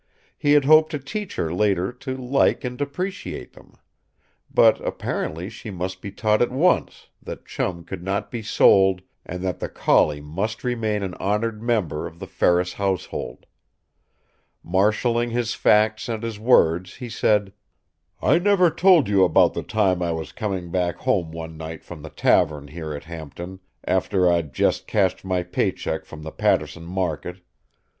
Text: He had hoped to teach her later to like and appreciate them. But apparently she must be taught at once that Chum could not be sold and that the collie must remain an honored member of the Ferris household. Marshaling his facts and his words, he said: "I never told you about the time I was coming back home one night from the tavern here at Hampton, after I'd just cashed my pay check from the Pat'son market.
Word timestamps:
He 0.35 0.53
had 0.53 0.65
hoped 0.65 0.89
to 0.93 0.97
teach 0.97 1.35
her 1.35 1.53
later 1.53 1.91
to 1.93 2.17
like 2.17 2.63
and 2.63 2.81
appreciate 2.81 3.53
them. 3.53 3.75
But 4.51 4.83
apparently 4.83 5.47
she 5.47 5.69
must 5.69 6.01
be 6.01 6.09
taught 6.09 6.41
at 6.41 6.49
once 6.49 7.09
that 7.21 7.45
Chum 7.45 7.83
could 7.83 8.01
not 8.01 8.31
be 8.31 8.41
sold 8.41 9.03
and 9.23 9.43
that 9.43 9.59
the 9.59 9.69
collie 9.69 10.19
must 10.19 10.63
remain 10.63 11.03
an 11.03 11.13
honored 11.19 11.61
member 11.61 12.07
of 12.07 12.17
the 12.17 12.25
Ferris 12.25 12.73
household. 12.73 13.45
Marshaling 14.63 15.29
his 15.29 15.53
facts 15.53 16.09
and 16.09 16.23
his 16.23 16.39
words, 16.39 16.95
he 16.95 17.07
said: 17.07 17.53
"I 18.23 18.39
never 18.39 18.71
told 18.71 19.07
you 19.07 19.23
about 19.23 19.53
the 19.53 19.61
time 19.61 20.01
I 20.01 20.13
was 20.13 20.31
coming 20.31 20.71
back 20.71 20.95
home 20.95 21.31
one 21.31 21.57
night 21.57 21.83
from 21.83 22.01
the 22.01 22.09
tavern 22.09 22.69
here 22.69 22.91
at 22.95 23.03
Hampton, 23.03 23.59
after 23.83 24.27
I'd 24.31 24.51
just 24.51 24.87
cashed 24.87 25.23
my 25.23 25.43
pay 25.43 25.71
check 25.71 26.05
from 26.05 26.23
the 26.23 26.31
Pat'son 26.31 26.85
market. 26.85 27.41